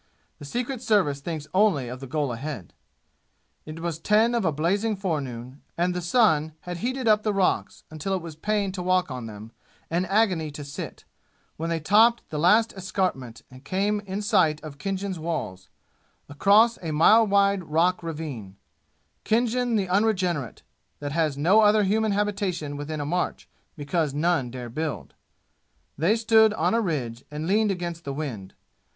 The 0.39 0.45
Secret 0.45 0.81
Service 0.81 1.19
thinks 1.21 1.45
only 1.53 1.87
of 1.87 1.99
the 1.99 2.07
goal 2.07 2.33
ahead. 2.33 2.73
It 3.67 3.81
was 3.81 3.99
ten 3.99 4.33
of 4.33 4.43
a 4.43 4.51
blazing 4.51 4.95
forenoon, 4.95 5.61
and 5.77 5.93
the 5.93 6.01
sun 6.01 6.53
had 6.61 6.77
heated 6.77 7.07
up 7.07 7.21
the 7.21 7.31
rocks 7.35 7.83
until 7.91 8.15
it 8.15 8.21
was 8.23 8.35
pain 8.35 8.71
to 8.71 8.81
walk 8.81 9.11
on 9.11 9.27
them 9.27 9.51
and 9.91 10.07
agony 10.07 10.49
to 10.53 10.63
sit, 10.63 11.05
when 11.55 11.69
they 11.69 11.79
topped 11.79 12.27
the 12.31 12.39
last 12.39 12.73
escarpment 12.73 13.43
and 13.51 13.63
came 13.63 13.99
in 13.99 14.23
sight 14.23 14.59
of 14.63 14.79
Khinjan's 14.79 15.19
walls, 15.19 15.69
across 16.27 16.79
a 16.81 16.89
mile 16.91 17.27
wide 17.27 17.63
rock 17.65 18.01
ravine 18.01 18.55
Khinjan 19.23 19.75
the 19.75 19.87
unregenerate, 19.87 20.63
that 20.99 21.11
has 21.11 21.37
no 21.37 21.61
other 21.61 21.83
human 21.83 22.11
habitation 22.13 22.75
within 22.75 22.99
a 22.99 23.05
march 23.05 23.47
because 23.77 24.15
none 24.15 24.49
dare 24.49 24.71
build. 24.71 25.13
They 25.95 26.15
stood 26.15 26.55
on 26.55 26.73
a 26.73 26.81
ridge 26.81 27.23
and 27.29 27.45
leaned 27.45 27.69
against 27.69 28.03
the 28.03 28.13
wind. 28.13 28.55